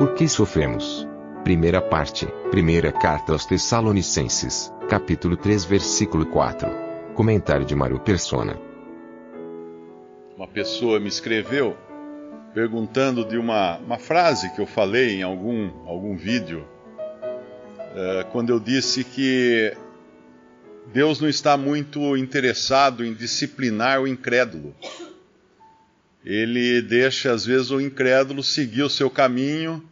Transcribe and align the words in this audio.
Por 0.00 0.14
que 0.14 0.26
sofremos? 0.26 1.06
Primeira 1.44 1.78
parte, 1.78 2.26
primeira 2.50 2.90
carta 2.90 3.32
aos 3.32 3.44
Tessalonicenses, 3.44 4.72
capítulo 4.88 5.36
3 5.36 5.66
versículo 5.66 6.24
4. 6.24 6.70
Comentário 7.12 7.66
de 7.66 7.74
Mário 7.74 8.00
Persona. 8.00 8.58
Uma 10.34 10.48
pessoa 10.48 10.98
me 10.98 11.08
escreveu 11.08 11.76
perguntando 12.54 13.26
de 13.26 13.36
uma, 13.36 13.76
uma 13.76 13.98
frase 13.98 14.50
que 14.54 14.62
eu 14.62 14.66
falei 14.66 15.16
em 15.16 15.22
algum, 15.22 15.68
algum 15.86 16.16
vídeo, 16.16 16.66
uh, 17.20 18.24
quando 18.32 18.48
eu 18.48 18.58
disse 18.58 19.04
que 19.04 19.76
Deus 20.94 21.20
não 21.20 21.28
está 21.28 21.58
muito 21.58 22.16
interessado 22.16 23.04
em 23.04 23.12
disciplinar 23.12 24.00
o 24.00 24.08
incrédulo. 24.08 24.74
Ele 26.24 26.80
deixa, 26.80 27.32
às 27.32 27.44
vezes, 27.44 27.70
o 27.70 27.78
incrédulo 27.78 28.42
seguir 28.42 28.82
o 28.82 28.88
seu 28.88 29.10
caminho 29.10 29.89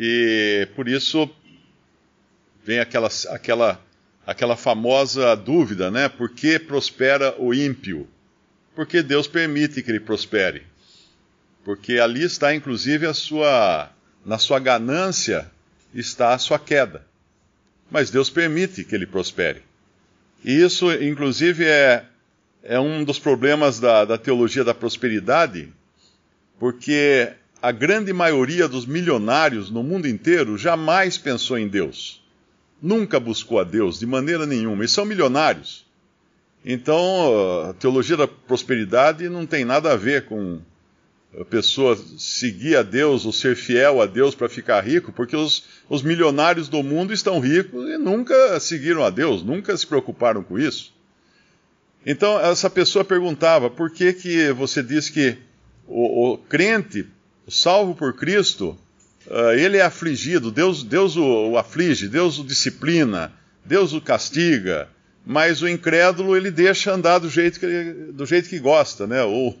e 0.00 0.68
por 0.76 0.86
isso 0.88 1.28
vem 2.64 2.78
aquela, 2.78 3.08
aquela, 3.30 3.84
aquela 4.24 4.56
famosa 4.56 5.34
dúvida, 5.34 5.90
né? 5.90 6.08
Por 6.08 6.30
que 6.30 6.58
prospera 6.58 7.34
o 7.38 7.52
ímpio? 7.52 8.08
Porque 8.76 9.02
Deus 9.02 9.26
permite 9.26 9.82
que 9.82 9.90
ele 9.90 10.00
prospere 10.00 10.62
porque 11.68 11.98
ali 11.98 12.22
está 12.22 12.54
inclusive 12.54 13.04
a 13.04 13.12
sua 13.12 13.90
na 14.24 14.38
sua 14.38 14.58
ganância 14.58 15.50
está 15.94 16.32
a 16.32 16.38
sua 16.38 16.58
queda. 16.58 17.06
Mas 17.90 18.10
Deus 18.10 18.30
permite 18.30 18.84
que 18.84 18.94
ele 18.94 19.06
prospere. 19.06 19.62
E 20.42 20.62
isso, 20.62 20.90
inclusive, 20.94 21.66
é, 21.66 22.06
é 22.62 22.80
um 22.80 23.04
dos 23.04 23.18
problemas 23.18 23.78
da, 23.78 24.06
da 24.06 24.16
teologia 24.16 24.64
da 24.64 24.72
prosperidade, 24.72 25.70
porque 26.58 27.32
a 27.60 27.72
grande 27.72 28.12
maioria 28.12 28.68
dos 28.68 28.86
milionários 28.86 29.70
no 29.70 29.82
mundo 29.82 30.06
inteiro 30.06 30.56
jamais 30.56 31.18
pensou 31.18 31.58
em 31.58 31.66
Deus. 31.66 32.22
Nunca 32.80 33.18
buscou 33.18 33.58
a 33.58 33.64
Deus 33.64 33.98
de 33.98 34.06
maneira 34.06 34.46
nenhuma. 34.46 34.84
E 34.84 34.88
são 34.88 35.04
milionários. 35.04 35.84
Então, 36.64 37.68
a 37.68 37.74
teologia 37.74 38.16
da 38.16 38.28
prosperidade 38.28 39.28
não 39.28 39.46
tem 39.46 39.64
nada 39.64 39.92
a 39.92 39.96
ver 39.96 40.26
com 40.26 40.60
a 41.38 41.44
pessoa 41.44 41.98
seguir 42.16 42.76
a 42.76 42.82
Deus 42.82 43.26
ou 43.26 43.32
ser 43.32 43.56
fiel 43.56 44.00
a 44.00 44.06
Deus 44.06 44.34
para 44.34 44.48
ficar 44.48 44.80
rico, 44.80 45.12
porque 45.12 45.36
os, 45.36 45.64
os 45.88 46.02
milionários 46.02 46.68
do 46.68 46.82
mundo 46.82 47.12
estão 47.12 47.38
ricos 47.38 47.88
e 47.88 47.98
nunca 47.98 48.58
seguiram 48.60 49.04
a 49.04 49.10
Deus, 49.10 49.42
nunca 49.42 49.76
se 49.76 49.86
preocuparam 49.86 50.42
com 50.42 50.58
isso. 50.58 50.92
Então, 52.06 52.40
essa 52.40 52.70
pessoa 52.70 53.04
perguntava: 53.04 53.68
por 53.68 53.90
que, 53.90 54.12
que 54.12 54.52
você 54.52 54.82
diz 54.82 55.10
que 55.10 55.36
o, 55.86 56.32
o 56.32 56.38
crente, 56.38 57.06
salvo 57.48 57.94
por 57.94 58.14
Cristo, 58.14 58.78
uh, 59.26 59.50
ele 59.52 59.76
é 59.76 59.82
afligido, 59.82 60.50
Deus, 60.50 60.82
Deus 60.82 61.16
o, 61.16 61.50
o, 61.50 61.58
aflige, 61.58 62.08
Deus 62.08 62.38
o 62.38 62.44
disciplina, 62.44 63.32
Deus 63.64 63.92
o 63.92 64.00
castiga, 64.00 64.88
mas 65.24 65.62
o 65.62 65.68
incrédulo 65.68 66.36
ele 66.36 66.50
deixa 66.50 66.92
andar 66.92 67.18
do 67.18 67.28
jeito 67.28 67.60
que, 67.60 68.12
do 68.12 68.24
jeito 68.24 68.48
que 68.48 68.58
gosta, 68.58 69.06
né? 69.06 69.22
Ou 69.22 69.58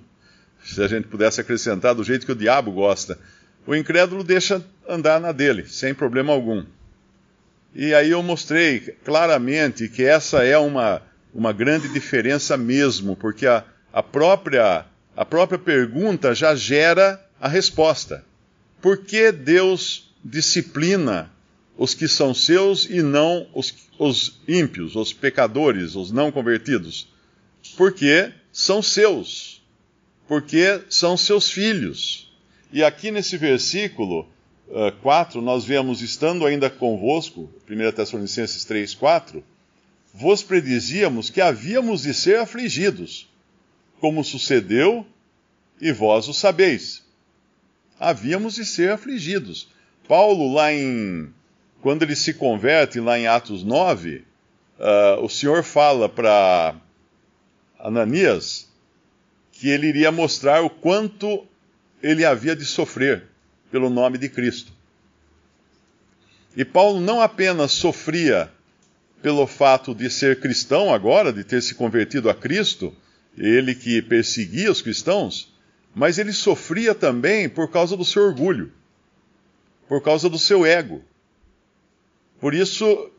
se 0.64 0.82
a 0.82 0.88
gente 0.88 1.08
pudesse 1.08 1.40
acrescentar 1.40 1.94
do 1.94 2.04
jeito 2.04 2.26
que 2.26 2.32
o 2.32 2.36
diabo 2.36 2.72
gosta. 2.72 3.18
O 3.66 3.74
incrédulo 3.74 4.24
deixa 4.24 4.64
andar 4.88 5.20
na 5.20 5.32
dele, 5.32 5.66
sem 5.66 5.94
problema 5.94 6.32
algum. 6.32 6.64
E 7.74 7.94
aí 7.94 8.10
eu 8.10 8.22
mostrei 8.22 8.80
claramente 9.04 9.88
que 9.88 10.02
essa 10.02 10.42
é 10.42 10.56
uma, 10.56 11.02
uma 11.34 11.52
grande 11.52 11.88
diferença 11.88 12.56
mesmo, 12.56 13.14
porque 13.14 13.46
a, 13.46 13.62
a, 13.92 14.02
própria, 14.02 14.86
a 15.16 15.24
própria 15.24 15.58
pergunta 15.58 16.34
já 16.34 16.54
gera 16.54 17.22
a 17.40 17.48
resposta. 17.48 18.24
Por 18.80 19.04
que 19.04 19.32
Deus 19.32 20.10
disciplina 20.24 21.30
os 21.76 21.94
que 21.94 22.08
são 22.08 22.34
seus 22.34 22.84
e 22.84 23.02
não 23.02 23.46
os, 23.54 23.74
os 23.98 24.40
ímpios, 24.46 24.96
os 24.96 25.12
pecadores, 25.12 25.94
os 25.94 26.10
não 26.10 26.32
convertidos? 26.32 27.08
Porque 27.76 28.32
são 28.52 28.82
seus 28.82 29.58
porque 30.28 30.82
são 30.90 31.16
seus 31.16 31.50
filhos. 31.50 32.30
E 32.70 32.84
aqui 32.84 33.10
nesse 33.10 33.38
versículo 33.38 34.28
uh, 34.68 34.92
4, 35.00 35.40
nós 35.40 35.64
vemos, 35.64 36.02
estando 36.02 36.44
ainda 36.44 36.68
convosco, 36.68 37.50
1 37.68 37.92
Tessalonicenses 37.92 38.64
3, 38.66 38.94
4, 38.94 39.42
vos 40.12 40.42
predizíamos 40.42 41.30
que 41.30 41.40
havíamos 41.40 42.02
de 42.02 42.12
ser 42.12 42.38
afligidos, 42.38 43.26
como 43.98 44.22
sucedeu, 44.22 45.06
e 45.80 45.90
vós 45.92 46.28
o 46.28 46.34
sabeis. 46.34 47.02
Havíamos 47.98 48.54
de 48.54 48.64
ser 48.64 48.90
afligidos. 48.90 49.68
Paulo, 50.06 50.52
lá 50.52 50.72
em. 50.72 51.32
Quando 51.80 52.02
ele 52.02 52.16
se 52.16 52.34
converte, 52.34 52.98
lá 52.98 53.18
em 53.18 53.26
Atos 53.26 53.62
9, 53.62 54.24
uh, 54.78 55.22
o 55.22 55.28
Senhor 55.28 55.62
fala 55.62 56.08
para 56.08 56.74
Ananias 57.78 58.68
que 59.52 59.68
ele 59.68 59.88
iria 59.88 60.10
mostrar 60.10 60.62
o 60.62 60.70
quanto 60.70 61.46
ele 62.02 62.24
havia 62.24 62.54
de 62.54 62.64
sofrer 62.64 63.24
pelo 63.70 63.90
nome 63.90 64.18
de 64.18 64.28
Cristo. 64.28 64.72
E 66.56 66.64
Paulo 66.64 67.00
não 67.00 67.20
apenas 67.20 67.72
sofria 67.72 68.50
pelo 69.22 69.46
fato 69.46 69.94
de 69.94 70.08
ser 70.08 70.40
cristão 70.40 70.92
agora, 70.92 71.32
de 71.32 71.44
ter 71.44 71.60
se 71.60 71.74
convertido 71.74 72.30
a 72.30 72.34
Cristo, 72.34 72.94
ele 73.36 73.74
que 73.74 74.00
perseguia 74.00 74.70
os 74.70 74.80
cristãos, 74.80 75.52
mas 75.98 76.16
ele 76.16 76.32
sofria 76.32 76.94
também 76.94 77.48
por 77.48 77.68
causa 77.72 77.96
do 77.96 78.04
seu 78.04 78.22
orgulho, 78.22 78.72
por 79.88 80.00
causa 80.00 80.30
do 80.30 80.38
seu 80.38 80.64
ego. 80.64 81.02
Por 82.40 82.54
isso, 82.54 83.10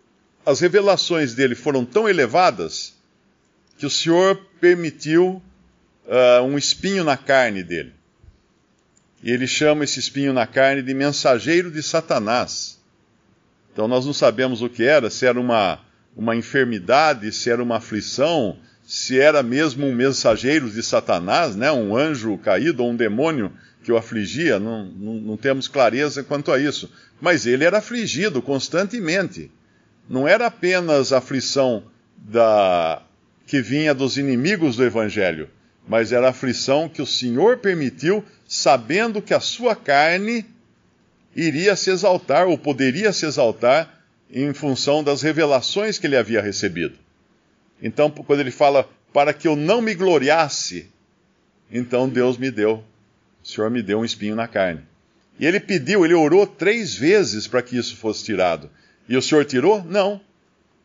as 0.45 0.62
revelações 0.62 1.34
dele 1.34 1.56
foram 1.56 1.84
tão 1.84 2.07
elevadas 2.07 2.95
que 3.78 3.85
o 3.85 3.89
Senhor 3.89 4.38
permitiu 4.62 5.44
uh, 6.06 6.41
um 6.44 6.57
espinho 6.57 7.03
na 7.03 7.18
carne 7.18 7.63
dele. 7.63 7.94
E 9.22 9.29
ele 9.29 9.45
chama 9.45 9.84
esse 9.84 10.00
espinho 10.00 10.31
na 10.31 10.47
carne 10.47 10.81
de 10.81 10.94
mensageiro 10.94 11.69
de 11.69 11.84
Satanás. 11.84 12.79
Então 13.73 13.89
nós 13.89 14.06
não 14.06 14.13
sabemos 14.13 14.62
o 14.62 14.69
que 14.69 14.85
era, 14.85 15.09
se 15.09 15.25
era 15.25 15.38
uma, 15.38 15.81
uma 16.16 16.34
enfermidade, 16.34 17.34
se 17.34 17.50
era 17.50 17.62
uma 17.62 17.75
aflição, 17.75 18.57
se 18.89 19.19
era 19.19 19.44
mesmo 19.44 19.85
um 19.85 19.94
mensageiro 19.94 20.67
de 20.67 20.81
Satanás, 20.81 21.55
né, 21.55 21.72
um 21.72 21.95
anjo 21.95 22.35
caído 22.39 22.83
ou 22.83 22.89
um 22.89 22.95
demônio 22.95 23.53
que 23.83 23.91
o 23.91 23.97
afligia, 23.97 24.57
não, 24.57 24.83
não, 24.85 25.13
não 25.13 25.38
temos 25.38 25.67
clareza 25.67 26.23
quanto 26.23 26.51
a 26.51 26.57
isso. 26.57 26.91
Mas 27.22 27.45
ele 27.45 27.63
era 27.63 27.77
afligido 27.77 28.41
constantemente. 28.41 29.51
Não 30.09 30.27
era 30.27 30.47
apenas 30.47 31.13
a 31.13 31.19
aflição 31.19 31.83
da, 32.17 33.03
que 33.45 33.61
vinha 33.61 33.94
dos 33.94 34.17
inimigos 34.17 34.75
do 34.75 34.83
Evangelho, 34.83 35.51
mas 35.88 36.11
era 36.11 36.25
a 36.25 36.31
aflição 36.31 36.89
que 36.89 37.03
o 37.03 37.06
Senhor 37.06 37.57
permitiu, 37.57 38.25
sabendo 38.47 39.21
que 39.21 39.36
a 39.36 39.39
sua 39.39 39.75
carne 39.75 40.44
iria 41.36 41.75
se 41.75 41.91
exaltar, 41.91 42.47
ou 42.47 42.57
poderia 42.57 43.13
se 43.13 43.27
exaltar, 43.27 44.01
em 44.31 44.51
função 44.51 45.03
das 45.03 45.21
revelações 45.21 46.00
que 46.00 46.07
ele 46.07 46.18
havia 46.18 46.41
recebido. 46.41 46.97
Então, 47.81 48.09
quando 48.09 48.39
ele 48.39 48.51
fala, 48.51 48.89
para 49.13 49.33
que 49.33 49.47
eu 49.47 49.55
não 49.55 49.81
me 49.81 49.93
gloriasse, 49.95 50.89
então 51.71 52.09
Deus 52.09 52.37
me 52.37 52.51
deu, 52.51 52.83
o 53.43 53.47
Senhor 53.47 53.69
me 53.69 53.81
deu 53.81 53.99
um 53.99 54.05
espinho 54.05 54.35
na 54.35 54.47
carne. 54.47 54.81
E 55.39 55.45
ele 55.45 55.59
pediu, 55.59 56.03
ele 56.03 56.13
orou 56.13 56.45
três 56.45 56.95
vezes 56.95 57.47
para 57.47 57.61
que 57.61 57.77
isso 57.77 57.95
fosse 57.95 58.25
tirado. 58.25 58.69
E 59.07 59.15
o 59.15 59.21
Senhor 59.21 59.45
tirou? 59.45 59.83
Não. 59.83 60.19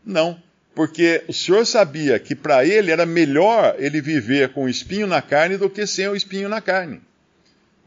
Não 0.04 0.38
porque 0.74 1.22
o 1.28 1.32
Senhor 1.32 1.64
sabia 1.64 2.18
que 2.18 2.34
para 2.34 2.66
ele 2.66 2.90
era 2.90 3.06
melhor 3.06 3.76
ele 3.78 4.00
viver 4.00 4.48
com 4.50 4.64
o 4.64 4.68
espinho 4.68 5.06
na 5.06 5.22
carne 5.22 5.56
do 5.56 5.70
que 5.70 5.86
sem 5.86 6.08
o 6.08 6.16
espinho 6.16 6.48
na 6.48 6.60
carne. 6.60 7.00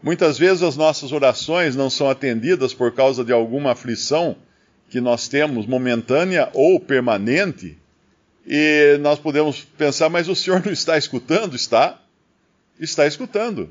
Muitas 0.02 0.38
vezes 0.38 0.64
as 0.64 0.78
nossas 0.78 1.12
orações 1.12 1.76
não 1.76 1.90
são 1.90 2.10
atendidas 2.10 2.74
por 2.74 2.94
causa 2.94 3.26
de 3.26 3.34
alguma 3.34 3.72
aflição 3.72 4.38
que 4.90 5.02
nós 5.02 5.28
temos 5.28 5.66
momentânea 5.66 6.50
ou 6.54 6.80
permanente, 6.80 7.78
e 8.48 8.98
nós 9.02 9.20
podemos 9.20 9.62
pensar, 9.78 10.08
mas 10.08 10.30
o 10.30 10.36
Senhor 10.36 10.64
não 10.64 10.72
está 10.72 10.98
escutando? 10.98 11.54
Está. 11.54 12.00
Está 12.80 13.06
escutando. 13.06 13.70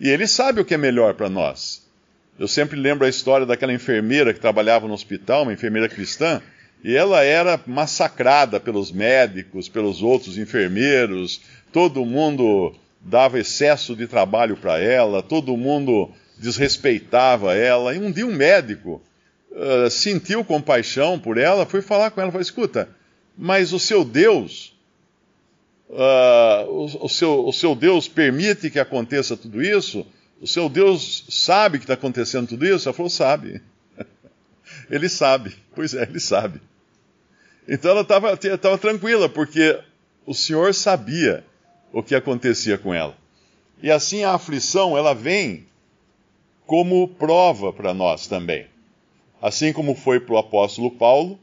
E 0.00 0.08
ele 0.08 0.26
sabe 0.26 0.60
o 0.60 0.64
que 0.64 0.74
é 0.74 0.78
melhor 0.78 1.14
para 1.14 1.30
nós. 1.30 1.86
Eu 2.36 2.48
sempre 2.48 2.78
lembro 2.78 3.06
a 3.06 3.08
história 3.08 3.46
daquela 3.46 3.72
enfermeira 3.72 4.34
que 4.34 4.40
trabalhava 4.40 4.88
no 4.88 4.94
hospital, 4.94 5.44
uma 5.44 5.52
enfermeira 5.52 5.88
cristã, 5.88 6.42
e 6.82 6.96
ela 6.96 7.22
era 7.22 7.60
massacrada 7.66 8.58
pelos 8.58 8.90
médicos, 8.90 9.68
pelos 9.68 10.02
outros 10.02 10.36
enfermeiros, 10.36 11.40
todo 11.72 12.04
mundo 12.04 12.74
dava 13.00 13.38
excesso 13.38 13.94
de 13.94 14.06
trabalho 14.06 14.56
para 14.56 14.78
ela, 14.80 15.22
todo 15.22 15.56
mundo 15.56 16.10
desrespeitava 16.38 17.54
ela. 17.54 17.94
E 17.94 17.98
um 17.98 18.10
dia 18.10 18.26
um 18.26 18.34
médico 18.34 19.00
uh, 19.52 19.88
sentiu 19.88 20.44
compaixão 20.44 21.18
por 21.18 21.38
ela, 21.38 21.64
foi 21.64 21.80
falar 21.80 22.10
com 22.10 22.20
ela, 22.20 22.30
falou: 22.30 22.42
escuta, 22.42 22.88
mas 23.36 23.72
o 23.72 23.78
seu 23.78 24.04
Deus, 24.04 24.74
uh, 25.90 26.68
o, 26.68 27.04
o, 27.04 27.08
seu, 27.08 27.46
o 27.46 27.52
seu 27.52 27.74
Deus 27.74 28.08
permite 28.08 28.70
que 28.70 28.78
aconteça 28.78 29.36
tudo 29.36 29.62
isso? 29.62 30.06
O 30.40 30.46
seu 30.46 30.68
Deus 30.68 31.24
sabe 31.28 31.78
que 31.78 31.84
está 31.84 31.94
acontecendo 31.94 32.48
tudo 32.48 32.66
isso? 32.66 32.88
Ela 32.88 32.94
falou: 32.94 33.10
sabe. 33.10 33.60
ele 34.90 35.08
sabe. 35.08 35.56
Pois 35.74 35.94
é, 35.94 36.02
ele 36.02 36.20
sabe. 36.20 36.60
Então 37.68 37.90
ela 37.90 38.02
estava 38.02 38.78
tranquila, 38.78 39.28
porque 39.28 39.78
o 40.24 40.34
Senhor 40.34 40.72
sabia 40.74 41.44
o 41.92 42.02
que 42.02 42.14
acontecia 42.14 42.78
com 42.78 42.94
ela. 42.94 43.16
E 43.82 43.90
assim 43.90 44.24
a 44.24 44.34
aflição, 44.34 44.96
ela 44.96 45.14
vem 45.14 45.66
como 46.66 47.08
prova 47.08 47.72
para 47.72 47.92
nós 47.92 48.26
também. 48.26 48.66
Assim 49.40 49.72
como 49.72 49.94
foi 49.94 50.20
para 50.20 50.34
o 50.34 50.38
apóstolo 50.38 50.90
Paulo, 50.90 51.38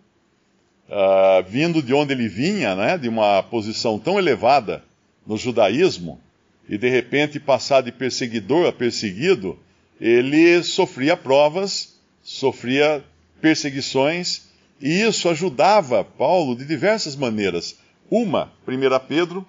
uh, 0.89 1.43
vindo 1.47 1.81
de 1.81 1.93
onde 1.93 2.13
ele 2.13 2.27
vinha, 2.27 2.75
né, 2.75 2.97
de 2.97 3.09
uma 3.09 3.43
posição 3.43 3.99
tão 3.99 4.17
elevada 4.17 4.83
no 5.25 5.37
judaísmo, 5.37 6.19
e 6.67 6.77
de 6.77 6.89
repente 6.89 7.39
passar 7.39 7.81
de 7.81 7.91
perseguidor 7.91 8.67
a 8.67 8.71
perseguido, 8.71 9.57
ele 9.99 10.63
sofria 10.63 11.15
provas, 11.15 11.99
sofria 12.23 13.03
perseguições, 13.41 14.47
e 14.81 15.01
isso 15.01 15.29
ajudava 15.29 16.03
Paulo 16.03 16.55
de 16.55 16.65
diversas 16.65 17.15
maneiras. 17.15 17.77
Uma, 18.09 18.51
1 18.67 19.07
Pedro, 19.07 19.45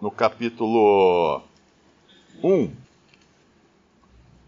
no 0.00 0.10
capítulo 0.10 1.42
1, 2.42 2.70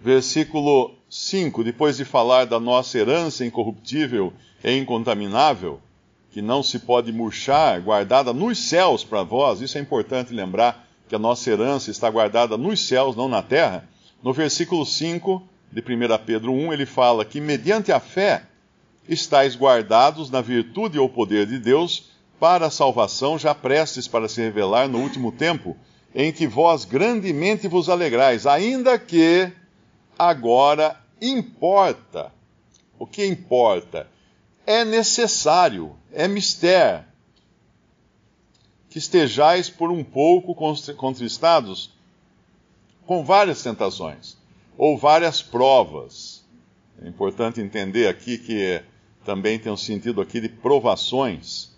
versículo 0.01 0.95
5, 1.09 1.65
depois 1.65 1.97
de 1.97 2.05
falar 2.05 2.45
da 2.47 2.61
nossa 2.61 2.99
herança 2.99 3.45
incorruptível 3.45 4.33
e 4.63 4.77
incontaminável, 4.77 5.81
que 6.31 6.41
não 6.41 6.63
se 6.63 6.79
pode 6.79 7.13
murchar, 7.13 7.81
guardada 7.81 8.33
nos 8.33 8.59
céus 8.59 9.03
para 9.03 9.23
vós, 9.23 9.61
isso 9.61 9.79
é 9.79 9.81
importante 9.81 10.33
lembrar 10.33 10.87
que 11.09 11.15
a 11.15 11.19
nossa 11.19 11.51
herança 11.51 11.91
está 11.91 12.09
guardada 12.09 12.57
nos 12.57 12.87
céus, 12.87 13.17
não 13.17 13.29
na 13.29 13.43
terra. 13.43 13.89
No 14.23 14.33
versículo 14.33 14.87
5 14.87 15.43
de 15.73 15.81
1 15.81 15.85
Pedro 16.25 16.53
1, 16.53 16.73
ele 16.73 16.87
fala 16.87 17.25
que 17.25 17.41
mediante 17.41 17.91
a 17.91 17.99
fé 17.99 18.45
estáis 19.09 19.57
guardados 19.57 20.31
na 20.31 20.41
virtude 20.41 20.99
ou 20.99 21.09
poder 21.09 21.47
de 21.47 21.59
Deus 21.59 22.11
para 22.39 22.67
a 22.67 22.71
salvação, 22.71 23.39
já 23.39 23.55
prestes 23.55 24.07
para 24.07 24.29
se 24.29 24.41
revelar 24.41 24.89
no 24.89 25.01
último 25.01 25.33
tempo, 25.33 25.77
em 26.15 26.33
que 26.33 26.47
vós 26.47 26.85
grandemente 26.85 27.67
vos 27.67 27.89
alegrais, 27.89 28.47
ainda 28.47 28.99
que 28.99 29.51
agora 30.19 30.97
importa. 31.21 32.33
O 32.99 33.07
que 33.07 33.27
importa? 33.27 34.07
É 34.71 34.85
necessário, 34.85 35.97
é 36.13 36.29
mistério 36.29 37.05
que 38.89 38.99
estejais 38.99 39.69
por 39.69 39.91
um 39.91 40.05
pouco 40.05 40.55
contristados 40.97 41.91
com 43.05 43.25
várias 43.25 43.65
tentações 43.65 44.39
ou 44.79 44.97
várias 44.97 45.43
provas. 45.43 46.45
É 47.03 47.09
importante 47.09 47.61
entender 47.61 48.07
aqui 48.07 48.39
que 48.39 48.81
também 49.25 49.59
tem 49.59 49.73
um 49.73 49.77
sentido 49.77 50.21
aqui 50.21 50.41
de 50.41 50.49
provações, 50.49 51.73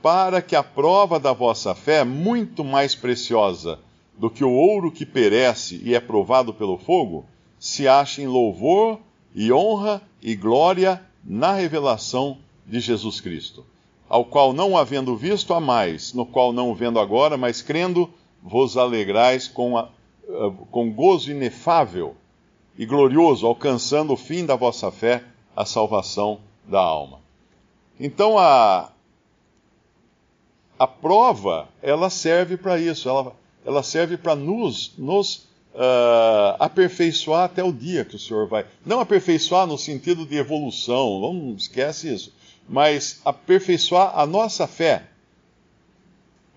para 0.00 0.40
que 0.40 0.56
a 0.56 0.62
prova 0.62 1.20
da 1.20 1.34
vossa 1.34 1.74
fé, 1.74 2.04
muito 2.04 2.64
mais 2.64 2.94
preciosa 2.94 3.78
do 4.16 4.30
que 4.30 4.42
o 4.42 4.50
ouro 4.50 4.90
que 4.90 5.04
perece 5.04 5.78
e 5.84 5.94
é 5.94 6.00
provado 6.00 6.54
pelo 6.54 6.78
fogo, 6.78 7.26
se 7.58 7.86
ache 7.86 8.22
em 8.22 8.26
louvor 8.26 8.98
e 9.34 9.52
honra 9.52 10.00
e 10.22 10.34
glória 10.34 11.04
na 11.24 11.52
revelação 11.52 12.38
de 12.66 12.80
Jesus 12.80 13.20
Cristo 13.20 13.64
ao 14.08 14.24
qual 14.24 14.52
não 14.52 14.76
havendo 14.76 15.16
visto 15.16 15.54
a 15.54 15.60
mais, 15.60 16.12
no 16.12 16.26
qual 16.26 16.52
não 16.52 16.74
vendo 16.74 16.98
agora, 16.98 17.36
mas 17.36 17.62
crendo, 17.62 18.10
vos 18.42 18.76
alegrais 18.76 19.48
com, 19.48 19.76
a, 19.76 19.88
uh, 20.28 20.52
com 20.70 20.92
gozo 20.92 21.30
inefável 21.30 22.14
e 22.76 22.84
glorioso, 22.84 23.46
alcançando 23.46 24.12
o 24.12 24.16
fim 24.16 24.44
da 24.44 24.54
vossa 24.54 24.90
fé, 24.90 25.24
a 25.56 25.64
salvação 25.64 26.40
da 26.64 26.80
alma. 26.80 27.20
Então 27.98 28.38
a, 28.38 28.90
a 30.78 30.86
prova, 30.86 31.68
ela 31.82 32.10
serve 32.10 32.56
para 32.56 32.78
isso, 32.78 33.08
ela, 33.08 33.34
ela 33.64 33.82
serve 33.82 34.16
para 34.16 34.34
nos, 34.34 34.92
nos 34.98 35.48
uh, 35.74 36.56
aperfeiçoar 36.58 37.44
até 37.44 37.62
o 37.62 37.72
dia 37.72 38.04
que 38.04 38.16
o 38.16 38.18
Senhor 38.18 38.46
vai. 38.46 38.64
Não 38.84 39.00
aperfeiçoar 39.00 39.66
no 39.66 39.76
sentido 39.76 40.24
de 40.24 40.36
evolução, 40.36 41.20
não 41.20 41.54
esquece 41.56 42.12
isso 42.12 42.32
mas 42.68 43.20
aperfeiçoar 43.24 44.18
a 44.18 44.26
nossa 44.26 44.66
fé, 44.66 45.04